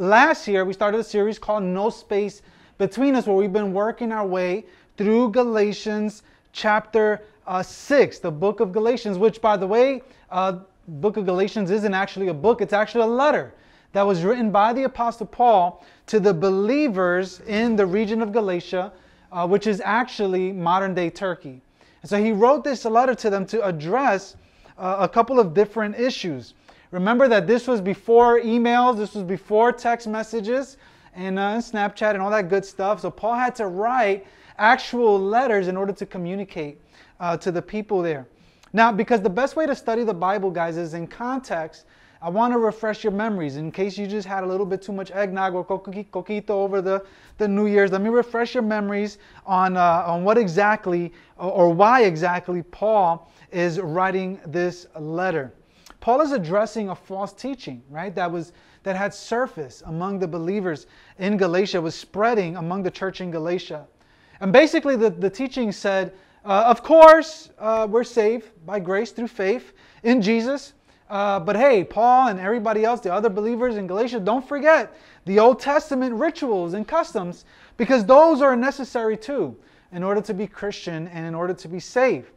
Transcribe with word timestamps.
last 0.00 0.46
year 0.48 0.64
we 0.64 0.72
started 0.72 0.98
a 0.98 1.04
series 1.04 1.38
called 1.38 1.62
No 1.62 1.90
Space 1.90 2.42
Between 2.78 3.14
Us, 3.14 3.26
where 3.26 3.36
we've 3.36 3.52
been 3.52 3.72
working 3.72 4.12
our 4.12 4.26
way 4.26 4.64
through 4.96 5.30
Galatians 5.30 6.22
chapter 6.52 7.22
uh, 7.46 7.62
6, 7.62 8.18
the 8.18 8.30
book 8.30 8.60
of 8.60 8.72
Galatians, 8.72 9.18
which, 9.18 9.40
by 9.40 9.56
the 9.56 9.66
way, 9.66 10.02
uh, 10.30 10.58
book 10.86 11.16
of 11.16 11.24
Galatians 11.26 11.70
isn't 11.70 11.94
actually 11.94 12.28
a 12.28 12.34
book, 12.34 12.60
it's 12.60 12.72
actually 12.72 13.02
a 13.02 13.06
letter 13.06 13.52
that 13.92 14.02
was 14.02 14.22
written 14.22 14.50
by 14.50 14.72
the 14.72 14.84
Apostle 14.84 15.26
Paul 15.26 15.84
to 16.06 16.20
the 16.20 16.34
believers 16.34 17.40
in 17.46 17.76
the 17.76 17.86
region 17.86 18.22
of 18.22 18.32
Galatia, 18.32 18.92
uh, 19.32 19.46
which 19.46 19.66
is 19.66 19.80
actually 19.84 20.52
modern 20.52 20.94
day 20.94 21.10
Turkey. 21.10 21.60
And 22.02 22.10
so 22.10 22.22
he 22.22 22.32
wrote 22.32 22.64
this 22.64 22.84
letter 22.84 23.14
to 23.16 23.30
them 23.30 23.46
to 23.46 23.64
address 23.64 24.36
uh, 24.76 24.96
a 25.00 25.08
couple 25.08 25.40
of 25.40 25.54
different 25.54 25.98
issues. 25.98 26.54
Remember 26.90 27.28
that 27.28 27.46
this 27.46 27.66
was 27.66 27.80
before 27.80 28.40
emails, 28.40 28.96
this 28.96 29.14
was 29.14 29.24
before 29.24 29.72
text 29.72 30.06
messages 30.06 30.78
and 31.14 31.38
uh, 31.38 31.58
Snapchat 31.58 32.14
and 32.14 32.22
all 32.22 32.30
that 32.30 32.48
good 32.48 32.64
stuff. 32.64 33.00
So 33.00 33.10
Paul 33.10 33.34
had 33.34 33.54
to 33.56 33.66
write 33.66 34.26
actual 34.56 35.20
letters 35.20 35.68
in 35.68 35.76
order 35.76 35.92
to 35.92 36.06
communicate 36.06 36.80
uh, 37.20 37.36
to 37.38 37.52
the 37.52 37.60
people 37.60 38.00
there. 38.00 38.26
Now, 38.72 38.92
because 38.92 39.20
the 39.20 39.30
best 39.30 39.56
way 39.56 39.66
to 39.66 39.74
study 39.74 40.04
the 40.04 40.14
Bible, 40.14 40.50
guys, 40.50 40.76
is 40.76 40.94
in 40.94 41.06
context, 41.06 41.84
I 42.20 42.28
want 42.30 42.52
to 42.52 42.58
refresh 42.58 43.04
your 43.04 43.12
memories 43.12 43.56
in 43.56 43.70
case 43.70 43.96
you 43.96 44.06
just 44.06 44.26
had 44.26 44.42
a 44.42 44.46
little 44.46 44.66
bit 44.66 44.82
too 44.82 44.92
much 44.92 45.10
eggnog 45.12 45.54
or 45.54 45.64
coquito 45.64 46.50
over 46.50 46.82
the, 46.82 47.04
the 47.38 47.46
New 47.46 47.66
Year's. 47.66 47.92
Let 47.92 48.00
me 48.00 48.08
refresh 48.08 48.54
your 48.54 48.64
memories 48.64 49.18
on, 49.46 49.76
uh, 49.76 50.02
on 50.06 50.24
what 50.24 50.36
exactly 50.36 51.12
or 51.36 51.72
why 51.72 52.02
exactly 52.02 52.62
Paul 52.62 53.30
is 53.52 53.78
writing 53.78 54.40
this 54.46 54.86
letter. 54.98 55.52
Paul 56.00 56.20
is 56.20 56.32
addressing 56.32 56.90
a 56.90 56.94
false 56.94 57.32
teaching, 57.32 57.82
right? 57.90 58.14
That 58.14 58.30
was 58.30 58.52
that 58.84 58.96
had 58.96 59.12
surfaced 59.12 59.82
among 59.86 60.18
the 60.18 60.28
believers 60.28 60.86
in 61.18 61.36
Galatia, 61.36 61.80
was 61.80 61.94
spreading 61.94 62.56
among 62.56 62.82
the 62.82 62.90
church 62.90 63.20
in 63.20 63.30
Galatia. 63.30 63.86
And 64.40 64.52
basically, 64.52 64.96
the, 64.96 65.10
the 65.10 65.28
teaching 65.28 65.72
said, 65.72 66.12
uh, 66.44 66.64
of 66.66 66.82
course, 66.82 67.50
uh, 67.58 67.86
we're 67.90 68.04
saved 68.04 68.50
by 68.64 68.78
grace 68.78 69.10
through 69.10 69.28
faith 69.28 69.72
in 70.04 70.22
Jesus. 70.22 70.74
Uh, 71.10 71.40
but 71.40 71.56
hey, 71.56 71.84
Paul 71.84 72.28
and 72.28 72.38
everybody 72.38 72.84
else, 72.84 73.00
the 73.00 73.12
other 73.12 73.28
believers 73.28 73.76
in 73.76 73.86
Galatia, 73.86 74.20
don't 74.20 74.46
forget 74.46 74.94
the 75.24 75.38
Old 75.38 75.58
Testament 75.58 76.14
rituals 76.14 76.74
and 76.74 76.86
customs 76.86 77.44
because 77.76 78.04
those 78.04 78.40
are 78.40 78.56
necessary 78.56 79.16
too 79.16 79.56
in 79.92 80.02
order 80.02 80.20
to 80.20 80.34
be 80.34 80.46
Christian 80.46 81.08
and 81.08 81.26
in 81.26 81.34
order 81.34 81.54
to 81.54 81.68
be 81.68 81.80
saved. 81.80 82.30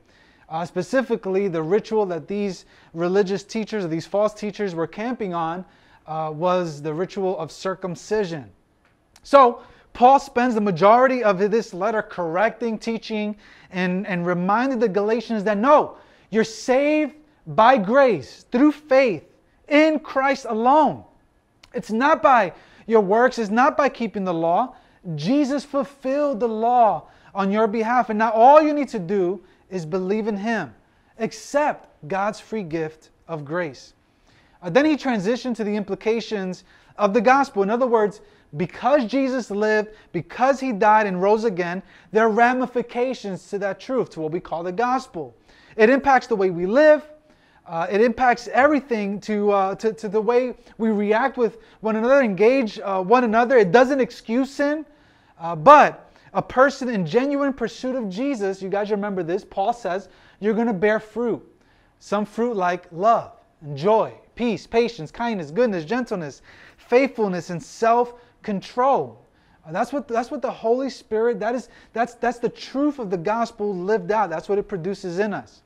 Uh, 0.52 0.66
specifically, 0.66 1.48
the 1.48 1.64
ritual 1.64 2.06
that 2.06 2.28
these 2.28 2.66
religious 2.94 3.42
teachers 3.42 3.86
or 3.86 3.88
these 3.88 4.06
false 4.06 4.34
teachers 4.34 4.76
were 4.76 4.86
camping 4.86 5.34
on 5.34 5.64
uh, 6.08 6.30
was 6.34 6.82
the 6.82 6.94
ritual 6.94 7.40
of 7.40 7.50
circumcision. 7.54 8.52
So, 9.24 9.64
Paul 9.94 10.20
spends 10.20 10.56
the 10.56 10.62
majority 10.62 11.24
of 11.24 11.40
this 11.40 11.74
letter 11.74 12.02
correcting, 12.02 12.78
teaching, 12.80 13.38
and, 13.72 14.06
and 14.06 14.26
reminding 14.26 14.80
the 14.80 14.90
Galatians 14.90 15.46
that 15.46 15.58
no, 15.58 15.96
you're 16.32 16.44
saved 16.44 17.16
by 17.48 17.78
grace 17.78 18.46
through 18.52 18.74
faith 18.74 19.24
in 19.70 20.00
Christ 20.00 20.46
alone. 20.50 21.06
It's 21.74 21.92
not 21.92 22.22
by 22.22 22.52
your 22.88 23.02
works, 23.02 23.40
it's 23.40 23.50
not 23.50 23.78
by 23.78 23.88
keeping 23.88 24.26
the 24.26 24.34
law. 24.34 24.76
Jesus 25.16 25.64
fulfilled 25.64 26.42
the 26.42 26.48
law 26.48 27.08
on 27.34 27.52
your 27.52 27.68
behalf. 27.68 28.10
And 28.10 28.20
now 28.20 28.32
all 28.32 28.62
you 28.62 28.74
need 28.74 28.90
to 28.90 29.00
do 29.00 29.42
is 29.72 29.86
believe 29.86 30.28
in 30.28 30.38
Him, 30.38 30.74
accept 31.18 31.90
God's 32.08 32.40
free 32.40 32.64
gift 32.64 33.10
of 33.28 33.46
grace. 33.46 33.94
Uh, 34.62 34.70
then 34.70 34.86
he 34.86 34.96
transitioned 34.96 35.56
to 35.56 35.64
the 35.64 35.76
implications 35.76 36.64
of 36.98 37.14
the 37.14 37.22
gospel. 37.22 37.64
In 37.64 37.70
other 37.70 37.88
words, 37.88 38.22
because 38.58 39.06
Jesus 39.06 39.50
lived, 39.50 39.90
because 40.12 40.60
he 40.60 40.72
died 40.72 41.08
and 41.08 41.22
rose 41.22 41.46
again, 41.46 41.82
there 42.12 42.26
are 42.26 42.30
ramifications 42.30 43.48
to 43.50 43.58
that 43.60 43.80
truth, 43.80 44.10
to 44.12 44.20
what 44.20 44.32
we 44.32 44.40
call 44.40 44.62
the 44.62 44.72
gospel. 44.72 45.34
It 45.78 45.90
impacts 45.90 46.28
the 46.28 46.36
way 46.36 46.50
we 46.50 46.66
live, 46.66 47.04
uh, 47.66 47.88
it 47.90 48.02
impacts 48.02 48.50
everything 48.50 49.22
to, 49.22 49.52
uh, 49.52 49.76
to, 49.76 49.94
to, 49.94 50.10
the 50.10 50.20
way 50.20 50.54
we 50.78 50.90
react 50.90 51.38
with 51.38 51.60
one 51.80 51.96
another, 51.96 52.22
engage 52.22 52.80
uh, 52.80 53.02
one 53.02 53.24
another. 53.24 53.58
It 53.58 53.72
doesn't 53.72 54.02
excuse 54.02 54.52
sin, 54.52 54.86
uh, 55.40 55.56
but 55.56 56.11
a 56.34 56.42
person 56.42 56.90
in 56.90 57.06
genuine 57.06 57.54
pursuit 57.54 57.96
of 57.96 58.10
Jesus, 58.10 58.62
you 58.62 58.70
guys 58.70 58.92
remember 58.92 59.24
this, 59.24 59.44
Paul 59.44 59.74
says, 59.74 60.10
you're 60.40 60.54
going 60.54 60.68
to 60.68 60.74
bear 60.74 61.00
fruit. 61.00 61.46
Some 62.00 62.26
fruit 62.26 62.56
like 62.56 62.88
love 62.92 63.34
and 63.62 63.78
joy, 63.78 64.14
peace, 64.36 64.66
patience, 64.66 65.12
kindness, 65.12 65.52
goodness, 65.52 65.86
gentleness, 65.86 66.42
faithfulness, 66.78 67.50
and 67.50 67.62
self 67.62 68.16
control. 68.42 69.22
That's 69.70 69.94
what, 69.94 70.08
that's 70.08 70.32
what 70.32 70.42
the 70.42 70.52
Holy 70.52 70.90
Spirit, 70.90 71.40
that 71.40 71.54
is, 71.54 71.70
that's, 71.94 72.16
that's 72.16 72.40
the 72.40 72.50
truth 72.50 72.98
of 72.98 73.12
the 73.12 73.18
gospel 73.18 73.76
lived 73.76 74.12
out. 74.12 74.30
That's 74.30 74.50
what 74.50 74.58
it 74.58 74.68
produces 74.68 75.20
in 75.20 75.34
us. 75.34 75.62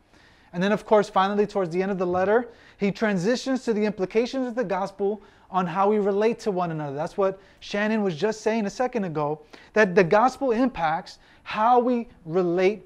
And 0.52 0.62
then, 0.62 0.72
of 0.72 0.86
course, 0.86 1.10
finally, 1.10 1.48
towards 1.48 1.70
the 1.72 1.82
end 1.82 1.92
of 1.92 1.98
the 1.98 2.06
letter, 2.06 2.50
he 2.78 2.92
transitions 2.92 3.64
to 3.64 3.74
the 3.74 3.86
implications 3.86 4.48
of 4.48 4.56
the 4.56 4.64
gospel 4.64 5.22
on 5.52 5.66
how 5.66 5.90
we 5.90 6.00
relate 6.00 6.40
to 6.40 6.52
one 6.52 6.72
another. 6.72 6.96
That's 6.96 7.18
what 7.18 7.40
Shannon 7.60 8.04
was 8.04 8.16
just 8.16 8.42
saying 8.42 8.66
a 8.66 8.70
second 8.70 9.04
ago, 9.04 9.42
that 9.74 9.96
the 9.96 10.04
gospel 10.04 10.52
impacts 10.52 11.20
how 11.44 11.80
we 11.80 12.08
relate 12.26 12.84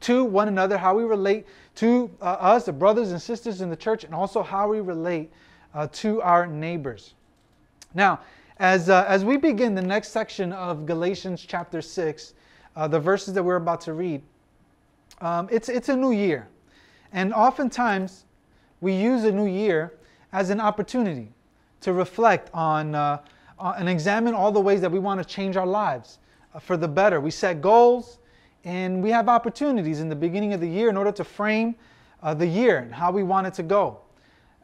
to 0.00 0.24
one 0.24 0.48
another, 0.48 0.78
how 0.78 0.96
we 0.96 1.04
relate 1.04 1.46
to 1.76 2.10
uh, 2.20 2.24
us, 2.24 2.64
the 2.66 2.72
brothers 2.72 3.12
and 3.12 3.20
sisters 3.20 3.60
in 3.60 3.68
the 3.68 3.76
church, 3.76 4.04
and 4.04 4.14
also 4.14 4.42
how 4.42 4.68
we 4.68 4.80
relate 4.80 5.30
uh, 5.74 5.86
to 5.92 6.22
our 6.22 6.46
neighbors. 6.46 7.14
Now, 7.94 8.20
as, 8.58 8.88
uh, 8.88 9.04
as 9.08 9.24
we 9.24 9.36
begin 9.36 9.74
the 9.74 9.82
next 9.82 10.08
section 10.08 10.52
of 10.52 10.86
Galatians 10.86 11.44
chapter 11.46 11.82
6, 11.82 12.34
uh, 12.76 12.88
the 12.88 13.00
verses 13.00 13.34
that 13.34 13.42
we're 13.42 13.56
about 13.56 13.80
to 13.82 13.94
read, 13.94 14.22
um, 15.20 15.48
it's, 15.50 15.68
it's 15.68 15.88
a 15.88 15.96
new 15.96 16.12
year. 16.12 16.48
And 17.12 17.34
oftentimes, 17.34 18.24
we 18.80 18.94
use 18.94 19.24
a 19.24 19.32
new 19.32 19.46
year 19.46 19.94
as 20.32 20.50
an 20.50 20.60
opportunity 20.60 21.32
to 21.80 21.92
reflect 21.92 22.50
on 22.54 22.94
uh, 22.94 23.18
and 23.58 23.88
examine 23.88 24.34
all 24.34 24.52
the 24.52 24.60
ways 24.60 24.80
that 24.80 24.90
we 24.90 24.98
want 24.98 25.20
to 25.20 25.24
change 25.24 25.56
our 25.56 25.66
lives 25.66 26.18
uh, 26.54 26.58
for 26.58 26.76
the 26.76 26.88
better. 26.88 27.20
We 27.20 27.30
set 27.30 27.60
goals 27.60 28.18
and 28.64 29.02
we 29.02 29.10
have 29.10 29.28
opportunities 29.28 30.00
in 30.00 30.08
the 30.08 30.16
beginning 30.16 30.52
of 30.52 30.60
the 30.60 30.68
year 30.68 30.88
in 30.88 30.96
order 30.96 31.12
to 31.12 31.24
frame 31.24 31.74
uh, 32.22 32.34
the 32.34 32.46
year 32.46 32.78
and 32.78 32.92
how 32.92 33.10
we 33.10 33.22
want 33.22 33.46
it 33.46 33.54
to 33.54 33.62
go. 33.62 34.00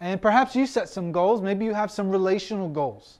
And 0.00 0.20
perhaps 0.20 0.54
you 0.54 0.66
set 0.66 0.88
some 0.88 1.10
goals. 1.10 1.40
Maybe 1.40 1.64
you 1.64 1.72
have 1.72 1.90
some 1.90 2.10
relational 2.10 2.68
goals, 2.68 3.18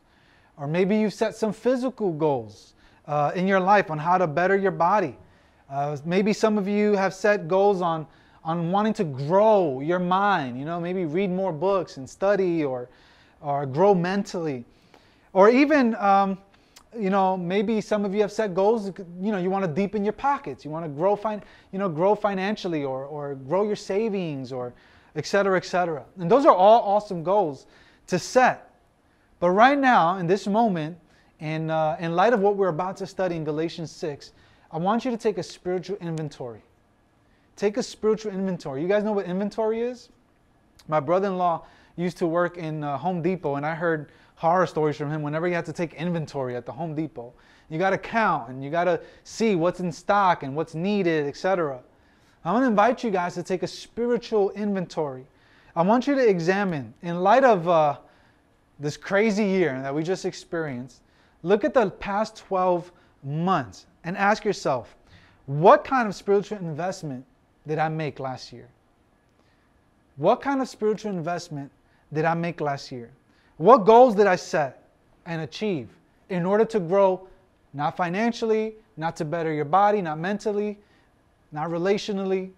or 0.59 0.67
maybe 0.67 0.97
you've 0.97 1.15
set 1.15 1.35
some 1.35 1.53
physical 1.53 2.13
goals 2.13 2.75
uh, 3.07 3.33
in 3.35 3.47
your 3.47 3.61
life 3.61 3.91
on 3.91 3.99
how 3.99 4.19
to 4.19 4.27
better 4.27 4.57
your 4.57 4.73
body. 4.73 5.17
Uh, 5.71 5.97
maybe 6.05 6.33
some 6.33 6.59
of 6.59 6.69
you 6.69 6.93
have 6.93 7.15
set 7.15 7.49
goals 7.49 7.81
on 7.81 8.07
on 8.45 8.71
wanting 8.71 8.93
to 8.93 9.03
grow 9.05 9.81
your 9.81 9.99
mind. 9.99 10.57
You 10.59 10.65
know, 10.65 10.79
maybe 10.79 11.05
read 11.05 11.31
more 11.31 11.53
books 11.53 11.97
and 11.97 12.09
study, 12.09 12.63
or 12.63 12.89
or 13.41 13.67
grow 13.67 13.95
mentally, 13.95 14.65
or 15.33 15.51
even, 15.51 15.95
um, 15.97 16.39
you 16.99 17.11
know, 17.11 17.37
maybe 17.37 17.81
some 17.81 18.05
of 18.05 18.15
you 18.15 18.21
have 18.23 18.33
set 18.33 18.55
goals. 18.55 18.91
You 19.21 19.33
know, 19.33 19.39
you 19.39 19.51
want 19.51 19.65
to 19.65 19.71
deepen 19.71 20.05
your 20.05 20.13
pockets. 20.13 20.65
You 20.65 20.71
want 20.71 20.85
to 20.85 20.89
grow, 20.89 21.17
fin- 21.17 21.43
you 21.73 21.79
know, 21.79 21.89
grow 21.89 22.15
financially, 22.15 22.85
or 22.85 23.05
or 23.05 23.35
grow 23.35 23.65
your 23.65 23.77
savings, 23.77 24.53
or 24.53 24.73
et 25.17 25.27
cetera, 25.27 25.57
et 25.57 25.65
cetera. 25.65 26.05
And 26.19 26.31
those 26.31 26.47
are 26.47 26.55
all 26.55 26.83
awesome 26.83 27.23
goals 27.23 27.67
to 28.07 28.19
set. 28.19 28.71
But 29.41 29.51
right 29.51 29.79
now, 29.79 30.17
in 30.19 30.27
this 30.27 30.47
moment, 30.47 30.99
in, 31.41 31.71
uh, 31.71 31.97
in 32.01 32.15
light 32.15 32.33
of 32.33 32.41
what 32.41 32.57
we're 32.57 32.69
about 32.69 32.97
to 32.99 33.07
study 33.07 33.37
in 33.37 33.45
Galatians 33.45 33.91
6, 33.91 34.33
I 34.71 34.79
want 34.79 35.05
you 35.05 35.11
to 35.11 35.17
take 35.17 35.39
a 35.39 35.43
spiritual 35.43 35.97
inventory. 36.01 36.63
Take 37.57 37.77
a 37.77 37.83
spiritual 37.83 38.33
inventory. 38.33 38.83
You 38.83 38.89
guys 38.89 39.05
know 39.05 39.13
what 39.13 39.27
inventory 39.27 39.81
is? 39.81 40.09
My 40.89 41.01
brother 41.01 41.29
in 41.29 41.39
law 41.39 41.65
used 41.97 42.19
to 42.19 42.27
work 42.27 42.57
in 42.59 42.85
uh, 42.85 42.99
Home 42.99 43.23
Depot, 43.23 43.57
and 43.57 43.65
I 43.65 43.75
heard 43.75 44.13
horror 44.37 44.67
stories 44.67 44.97
from 44.97 45.11
him 45.11 45.23
whenever 45.23 45.47
he 45.47 45.53
had 45.53 45.65
to 45.67 45.73
take 45.73 45.95
inventory 45.95 46.55
at 46.57 46.67
the 46.67 46.73
Home 46.73 46.95
Depot. 46.95 47.33
You 47.69 47.79
got 47.79 47.91
to 47.91 47.99
count 47.99 48.51
and 48.51 48.63
you 48.63 48.71
got 48.71 48.85
to 48.85 49.01
see 49.25 49.57
what's 49.57 49.81
in 49.81 49.91
stock 49.91 50.43
and 50.43 50.55
what's 50.55 50.75
needed, 50.75 51.27
etc. 51.27 51.81
I 52.45 52.53
want 52.53 52.63
to 52.63 52.69
invite 52.69 53.03
you 53.03 53.11
guys 53.11 53.35
to 53.35 53.43
take 53.43 53.63
a 53.63 53.67
spiritual 53.67 54.51
inventory. 54.51 55.27
I 55.75 55.83
want 55.83 56.07
you 56.07 56.15
to 56.15 56.29
examine, 56.29 56.95
in 57.03 57.23
light 57.23 57.45
of 57.45 57.69
uh, 57.69 57.99
this 58.79 58.97
crazy 58.97 59.45
year 59.45 59.81
that 59.83 59.95
we 59.95 60.03
just 60.03 60.25
experienced, 60.25 61.03
look 61.43 61.65
at 61.65 61.75
the 61.75 61.91
past 61.91 62.37
12 62.37 62.93
months 63.25 63.87
and 64.05 64.17
ask 64.17 64.45
yourself, 64.45 64.95
what 65.47 65.85
kind 65.85 66.07
of 66.09 66.15
spiritual 66.15 66.59
investment 66.59 67.25
did 67.67 67.79
I 67.79 67.89
make 67.89 68.21
last 68.21 68.53
year? 68.53 68.69
What 70.17 70.41
kind 70.41 70.63
of 70.63 70.69
spiritual 70.69 71.11
investment 71.11 71.71
did 72.13 72.25
I 72.25 72.35
make 72.35 72.61
last 72.61 72.93
year? 72.93 73.11
What 73.57 73.87
goals 73.87 74.15
did 74.15 74.27
I 74.27 74.37
set 74.37 74.89
and 75.25 75.43
achieve 75.43 75.89
in 76.29 76.47
order 76.47 76.65
to 76.65 76.81
grow, 76.81 77.29
not 77.73 77.97
financially, 77.97 78.75
not 78.97 79.17
to 79.17 79.25
better 79.25 79.53
your 79.53 79.65
body, 79.65 80.03
not 80.03 80.19
mentally, 80.19 80.79
not 81.53 81.71
relationally, 81.71 82.51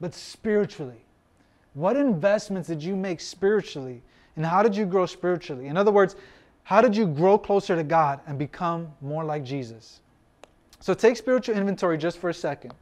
but 0.00 0.14
spiritually? 0.14 1.04
What 1.74 1.96
investments 1.96 2.68
did 2.68 2.82
you 2.82 2.96
make 2.96 3.20
spiritually? 3.20 4.02
And 4.36 4.44
how 4.46 4.62
did 4.62 4.76
you 4.76 4.86
grow 4.86 5.06
spiritually? 5.06 5.66
In 5.66 5.76
other 5.76 5.92
words, 5.92 6.16
How 6.66 6.80
did 6.80 6.96
you 6.96 7.06
grow 7.06 7.38
closer 7.38 7.76
to 7.76 7.84
God 7.84 8.18
and 8.26 8.36
become 8.36 8.92
more 9.00 9.22
like 9.22 9.44
Jesus? 9.44 10.00
So 10.80 10.94
take 10.94 11.16
spiritual 11.16 11.54
inventory 11.56 11.96
just 11.96 12.18
for 12.18 12.28
a 12.28 12.34
second. 12.34 12.74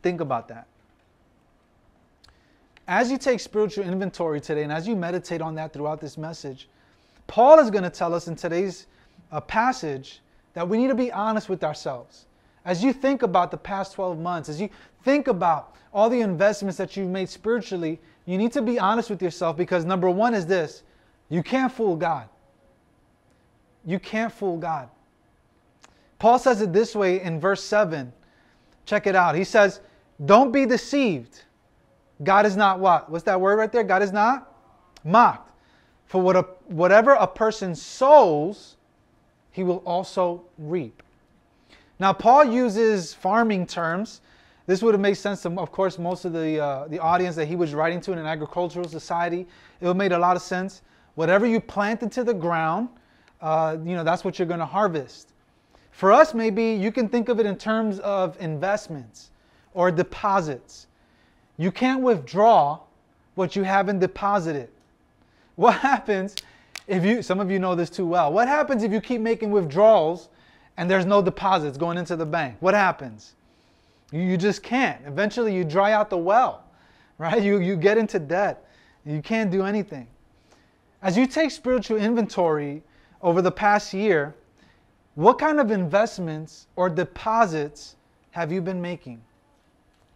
Think 0.00 0.22
about 0.22 0.48
that. 0.48 0.66
As 2.92 3.10
you 3.10 3.16
take 3.16 3.40
spiritual 3.40 3.86
inventory 3.86 4.38
today 4.38 4.64
and 4.64 4.70
as 4.70 4.86
you 4.86 4.94
meditate 4.94 5.40
on 5.40 5.54
that 5.54 5.72
throughout 5.72 5.98
this 5.98 6.18
message, 6.18 6.68
Paul 7.26 7.58
is 7.58 7.70
going 7.70 7.84
to 7.84 7.88
tell 7.90 8.12
us 8.12 8.28
in 8.28 8.36
today's 8.36 8.86
uh, 9.30 9.40
passage 9.40 10.20
that 10.52 10.68
we 10.68 10.76
need 10.76 10.88
to 10.88 10.94
be 10.94 11.10
honest 11.10 11.48
with 11.48 11.64
ourselves. 11.64 12.26
As 12.66 12.84
you 12.84 12.92
think 12.92 13.22
about 13.22 13.50
the 13.50 13.56
past 13.56 13.94
12 13.94 14.18
months, 14.18 14.50
as 14.50 14.60
you 14.60 14.68
think 15.04 15.26
about 15.26 15.74
all 15.94 16.10
the 16.10 16.20
investments 16.20 16.76
that 16.76 16.94
you've 16.94 17.08
made 17.08 17.30
spiritually, 17.30 17.98
you 18.26 18.36
need 18.36 18.52
to 18.52 18.60
be 18.60 18.78
honest 18.78 19.08
with 19.08 19.22
yourself 19.22 19.56
because 19.56 19.86
number 19.86 20.10
one 20.10 20.34
is 20.34 20.44
this 20.44 20.82
you 21.30 21.42
can't 21.42 21.72
fool 21.72 21.96
God. 21.96 22.28
You 23.86 24.00
can't 24.00 24.30
fool 24.30 24.58
God. 24.58 24.90
Paul 26.18 26.38
says 26.38 26.60
it 26.60 26.74
this 26.74 26.94
way 26.94 27.22
in 27.22 27.40
verse 27.40 27.64
7. 27.64 28.12
Check 28.84 29.06
it 29.06 29.16
out. 29.16 29.34
He 29.34 29.44
says, 29.44 29.80
Don't 30.26 30.52
be 30.52 30.66
deceived. 30.66 31.44
God 32.22 32.46
is 32.46 32.56
not 32.56 32.78
what? 32.78 33.10
What's 33.10 33.24
that 33.24 33.40
word 33.40 33.56
right 33.56 33.72
there? 33.72 33.84
God 33.84 34.02
is 34.02 34.12
not 34.12 34.52
mocked. 35.04 35.50
For 36.06 36.20
what 36.20 36.36
a, 36.36 36.42
whatever 36.66 37.12
a 37.12 37.26
person 37.26 37.74
sows, 37.74 38.76
he 39.50 39.62
will 39.64 39.82
also 39.86 40.44
reap. 40.58 41.02
Now, 41.98 42.12
Paul 42.12 42.44
uses 42.44 43.14
farming 43.14 43.66
terms. 43.66 44.20
This 44.66 44.82
would 44.82 44.94
have 44.94 45.00
made 45.00 45.14
sense 45.14 45.42
to, 45.42 45.50
of 45.58 45.72
course, 45.72 45.98
most 45.98 46.24
of 46.24 46.32
the, 46.32 46.60
uh, 46.60 46.88
the 46.88 46.98
audience 46.98 47.36
that 47.36 47.46
he 47.46 47.56
was 47.56 47.74
writing 47.74 48.00
to 48.02 48.12
in 48.12 48.18
an 48.18 48.26
agricultural 48.26 48.88
society. 48.88 49.40
It 49.80 49.84
would 49.84 49.88
have 49.88 49.96
made 49.96 50.12
a 50.12 50.18
lot 50.18 50.36
of 50.36 50.42
sense. 50.42 50.82
Whatever 51.14 51.46
you 51.46 51.60
plant 51.60 52.02
into 52.02 52.24
the 52.24 52.34
ground, 52.34 52.88
uh, 53.40 53.76
you 53.84 53.94
know, 53.94 54.04
that's 54.04 54.24
what 54.24 54.38
you're 54.38 54.48
going 54.48 54.60
to 54.60 54.66
harvest. 54.66 55.32
For 55.90 56.12
us, 56.12 56.32
maybe 56.32 56.72
you 56.72 56.90
can 56.90 57.08
think 57.08 57.28
of 57.28 57.38
it 57.38 57.46
in 57.46 57.56
terms 57.56 57.98
of 58.00 58.40
investments 58.40 59.30
or 59.74 59.90
deposits. 59.90 60.86
You 61.56 61.70
can't 61.70 62.02
withdraw 62.02 62.80
what 63.34 63.56
you 63.56 63.62
haven't 63.62 63.98
deposited. 63.98 64.68
What 65.56 65.74
happens 65.78 66.34
if 66.86 67.04
you, 67.04 67.22
some 67.22 67.40
of 67.40 67.50
you 67.50 67.58
know 67.58 67.74
this 67.74 67.90
too 67.90 68.06
well, 68.06 68.32
what 68.32 68.48
happens 68.48 68.82
if 68.82 68.92
you 68.92 69.00
keep 69.00 69.20
making 69.20 69.50
withdrawals 69.50 70.28
and 70.76 70.90
there's 70.90 71.06
no 71.06 71.22
deposits 71.22 71.78
going 71.78 71.98
into 71.98 72.16
the 72.16 72.26
bank? 72.26 72.56
What 72.60 72.74
happens? 72.74 73.34
You, 74.10 74.20
you 74.20 74.36
just 74.36 74.62
can't. 74.62 75.00
Eventually 75.06 75.54
you 75.54 75.64
dry 75.64 75.92
out 75.92 76.10
the 76.10 76.18
well, 76.18 76.64
right? 77.18 77.42
You, 77.42 77.60
you 77.60 77.76
get 77.76 77.98
into 77.98 78.18
debt. 78.18 78.66
You 79.04 79.20
can't 79.22 79.50
do 79.50 79.64
anything. 79.64 80.06
As 81.02 81.16
you 81.16 81.26
take 81.26 81.50
spiritual 81.50 81.98
inventory 81.98 82.82
over 83.20 83.42
the 83.42 83.50
past 83.50 83.92
year, 83.92 84.34
what 85.14 85.38
kind 85.38 85.60
of 85.60 85.70
investments 85.70 86.68
or 86.76 86.88
deposits 86.88 87.96
have 88.30 88.50
you 88.52 88.60
been 88.62 88.80
making? 88.80 89.20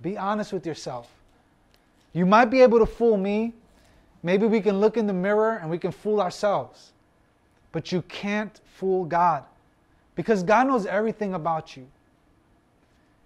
Be 0.00 0.16
honest 0.16 0.52
with 0.52 0.64
yourself. 0.64 1.10
You 2.16 2.24
might 2.24 2.46
be 2.46 2.62
able 2.62 2.78
to 2.78 2.86
fool 2.86 3.18
me. 3.18 3.52
Maybe 4.22 4.46
we 4.46 4.62
can 4.62 4.80
look 4.80 4.96
in 4.96 5.06
the 5.06 5.12
mirror 5.12 5.58
and 5.60 5.68
we 5.70 5.76
can 5.76 5.92
fool 5.92 6.18
ourselves. 6.18 6.92
But 7.72 7.92
you 7.92 8.00
can't 8.00 8.58
fool 8.64 9.04
God 9.04 9.44
because 10.14 10.42
God 10.42 10.66
knows 10.66 10.86
everything 10.86 11.34
about 11.34 11.76
you. 11.76 11.86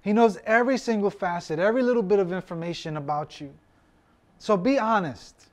He 0.03 0.13
knows 0.13 0.39
every 0.45 0.77
single 0.77 1.09
facet, 1.09 1.61
every 1.61 1.85
little 1.85 2.03
bit 2.03 2.19
of 2.19 2.33
information 2.33 2.97
about 2.97 3.41
you. 3.41 3.55
So 4.41 4.57
be 4.57 4.77
honest. 4.77 5.47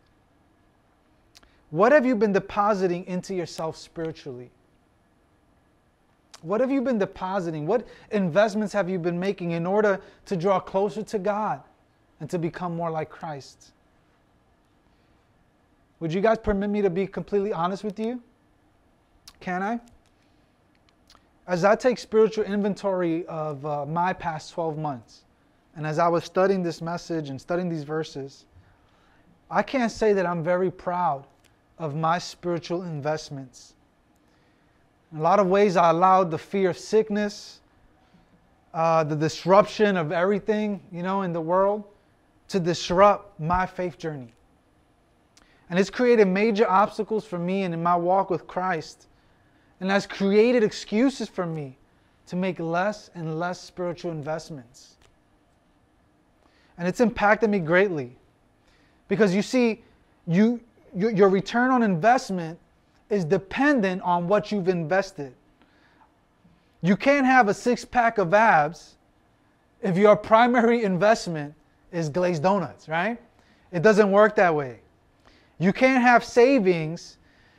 What 1.69 1.91
have 1.91 2.07
you 2.07 2.15
been 2.15 2.33
depositing 2.33 3.05
into 3.05 3.35
yourself 3.35 3.77
spiritually? 3.77 4.49
What 6.41 6.59
have 6.59 6.71
you 6.71 6.81
been 6.81 6.97
depositing? 6.97 7.67
What 7.67 7.87
investments 8.09 8.73
have 8.73 8.89
you 8.89 8.97
been 8.97 9.19
making 9.19 9.51
in 9.51 9.67
order 9.67 10.01
to 10.25 10.35
draw 10.35 10.59
closer 10.59 11.03
to 11.03 11.19
God 11.19 11.61
and 12.19 12.29
to 12.29 12.39
become 12.39 12.75
more 12.75 12.89
like 12.89 13.09
Christ? 13.09 13.71
Would 15.99 16.13
you 16.13 16.21
guys 16.21 16.37
permit 16.37 16.69
me 16.69 16.81
to 16.81 16.89
be 16.89 17.07
completely 17.07 17.51
honest 17.51 17.83
with 17.83 17.99
you? 17.99 18.21
Can 19.39 19.63
I? 19.63 19.79
As 21.47 21.63
I 21.63 21.75
take 21.75 21.97
spiritual 21.97 22.43
inventory 22.43 23.25
of 23.27 23.65
uh, 23.65 23.85
my 23.85 24.13
past 24.13 24.51
12 24.53 24.77
months, 24.77 25.23
and 25.75 25.87
as 25.87 25.99
I 25.99 26.07
was 26.07 26.23
studying 26.23 26.61
this 26.61 26.81
message 26.81 27.29
and 27.29 27.39
studying 27.39 27.69
these 27.69 27.83
verses, 27.83 28.45
I 29.49 29.63
can't 29.63 29.91
say 29.91 30.13
that 30.13 30.25
I'm 30.25 30.43
very 30.43 30.69
proud 30.69 31.25
of 31.79 31.95
my 31.95 32.17
spiritual 32.17 32.83
investments. 32.83 33.73
In 35.11 35.19
a 35.19 35.21
lot 35.21 35.39
of 35.39 35.47
ways, 35.47 35.77
I 35.77 35.91
allowed 35.91 36.31
the 36.31 36.37
fear 36.37 36.71
of 36.71 36.77
sickness, 36.77 37.61
uh, 38.73 39.03
the 39.03 39.15
disruption 39.15 39.95
of 39.95 40.11
everything, 40.11 40.81
you 40.91 41.01
know, 41.01 41.21
in 41.21 41.31
the 41.31 41.41
world 41.41 41.85
to 42.49 42.59
disrupt 42.59 43.39
my 43.39 43.65
faith 43.65 43.97
journey. 43.97 44.33
And 45.69 45.77
it's 45.77 45.89
created 45.89 46.27
major 46.27 46.69
obstacles 46.69 47.25
for 47.25 47.37
me 47.37 47.63
and 47.63 47.73
in 47.73 47.83
my 47.83 47.95
walk 47.95 48.29
with 48.29 48.47
Christ. 48.47 49.07
And 49.79 49.91
has 49.91 50.07
created 50.07 50.63
excuses 50.63 51.27
for 51.27 51.45
me 51.45 51.77
to 52.27 52.35
make 52.35 52.59
less 52.59 53.09
and 53.15 53.39
less 53.39 53.61
spiritual 53.61 54.11
investments. 54.11 54.95
And 56.77 56.87
it's 56.87 56.99
impacted 56.99 57.49
me 57.49 57.59
greatly. 57.59 58.15
Because 59.07 59.33
you 59.35 59.41
see, 59.41 59.83
you, 60.25 60.61
your, 60.95 61.11
your 61.11 61.29
return 61.29 61.71
on 61.71 61.83
investment 61.83 62.59
is 63.09 63.23
dependent 63.23 64.01
on 64.01 64.27
what 64.27 64.51
you've 64.51 64.67
invested. 64.67 65.33
You 66.81 66.95
can't 66.95 67.25
have 67.25 67.47
a 67.47 67.53
six 67.53 67.85
pack 67.85 68.17
of 68.17 68.33
abs 68.33 68.95
if 69.81 69.97
your 69.97 70.15
primary 70.15 70.83
investment 70.91 71.53
is 71.91 72.09
glazed 72.09 72.43
donuts, 72.43 72.87
right? 72.87 73.19
It 73.71 73.81
doesn't 73.81 74.11
work 74.11 74.35
that 74.35 74.53
way. 74.53 74.79
You 75.59 75.73
can't 75.73 76.01
have 76.01 76.23
savings 76.23 77.17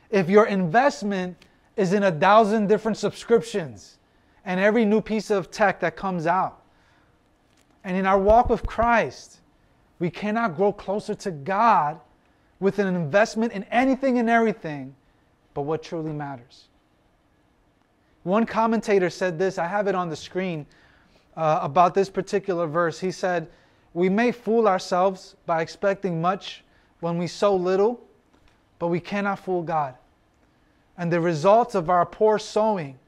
if 0.09 0.29
your 0.29 0.45
investment 0.45 1.37
is 1.75 1.93
in 1.93 2.03
a 2.03 2.11
thousand 2.11 2.67
different 2.67 2.97
subscriptions 2.97 3.97
and 4.45 4.59
every 4.59 4.85
new 4.85 5.01
piece 5.01 5.29
of 5.29 5.51
tech 5.51 5.79
that 5.81 5.95
comes 5.95 6.25
out. 6.27 6.61
And 7.83 7.95
in 7.95 8.05
our 8.05 8.19
walk 8.19 8.49
with 8.49 8.65
Christ, 8.65 9.39
we 9.99 10.09
cannot 10.09 10.55
grow 10.55 10.71
closer 10.71 11.13
to 11.15 11.31
God 11.31 11.99
with 12.59 12.79
an 12.79 12.93
investment 12.93 13.53
in 13.53 13.63
anything 13.65 14.17
and 14.17 14.29
everything 14.29 14.95
but 15.53 15.61
what 15.63 15.83
truly 15.83 16.11
matters. 16.11 16.67
One 18.23 18.45
commentator 18.45 19.09
said 19.09 19.39
this, 19.39 19.57
I 19.57 19.67
have 19.67 19.87
it 19.87 19.95
on 19.95 20.09
the 20.09 20.15
screen 20.15 20.65
uh, 21.35 21.59
about 21.61 21.93
this 21.93 22.09
particular 22.09 22.67
verse. 22.67 22.99
He 22.99 23.11
said, 23.11 23.47
We 23.93 24.09
may 24.09 24.31
fool 24.31 24.67
ourselves 24.67 25.35
by 25.45 25.61
expecting 25.61 26.21
much 26.21 26.63
when 26.99 27.17
we 27.17 27.27
sow 27.27 27.55
little, 27.55 28.01
but 28.77 28.87
we 28.87 28.99
cannot 28.99 29.39
fool 29.39 29.63
God. 29.63 29.95
And 30.97 31.11
the 31.11 31.21
results 31.21 31.75
of 31.75 31.89
our 31.89 32.05
poor 32.05 32.39
sowing 32.39 32.99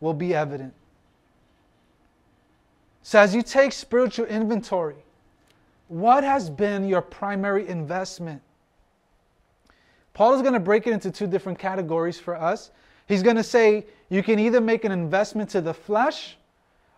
will 0.00 0.14
be 0.14 0.34
evident. 0.34 0.74
So, 3.02 3.18
as 3.18 3.34
you 3.34 3.42
take 3.42 3.72
spiritual 3.72 4.26
inventory, 4.26 4.96
what 5.88 6.24
has 6.24 6.48
been 6.48 6.88
your 6.88 7.02
primary 7.02 7.68
investment? 7.68 8.40
Paul 10.14 10.34
is 10.34 10.42
going 10.42 10.54
to 10.54 10.60
break 10.60 10.86
it 10.86 10.92
into 10.92 11.10
two 11.10 11.26
different 11.26 11.58
categories 11.58 12.18
for 12.18 12.36
us. 12.36 12.70
He's 13.08 13.22
going 13.22 13.36
to 13.36 13.42
say 13.42 13.86
you 14.08 14.22
can 14.22 14.38
either 14.38 14.60
make 14.60 14.84
an 14.84 14.92
investment 14.92 15.50
to 15.50 15.60
the 15.60 15.74
flesh 15.74 16.36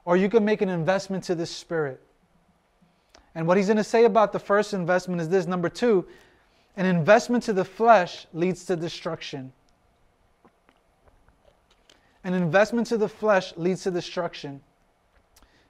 or 0.04 0.16
you 0.16 0.28
can 0.28 0.44
make 0.44 0.60
an 0.62 0.68
investment 0.68 1.24
to 1.24 1.34
the 1.34 1.46
spirit. 1.46 2.03
And 3.34 3.46
what 3.46 3.56
he's 3.56 3.66
going 3.66 3.76
to 3.76 3.84
say 3.84 4.04
about 4.04 4.32
the 4.32 4.38
first 4.38 4.74
investment 4.74 5.20
is 5.20 5.28
this 5.28 5.46
number 5.46 5.68
two, 5.68 6.06
an 6.76 6.86
investment 6.86 7.44
to 7.44 7.52
the 7.52 7.64
flesh 7.64 8.26
leads 8.32 8.64
to 8.66 8.76
destruction. 8.76 9.52
An 12.22 12.34
investment 12.34 12.86
to 12.88 12.96
the 12.96 13.08
flesh 13.08 13.52
leads 13.56 13.82
to 13.82 13.90
destruction. 13.90 14.60